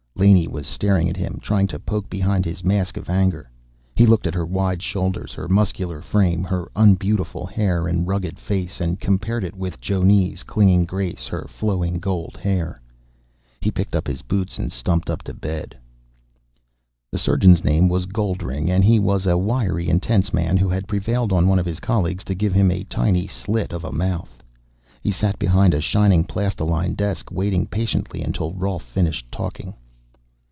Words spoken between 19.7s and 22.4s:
intense man who had prevailed on one of his colleagues to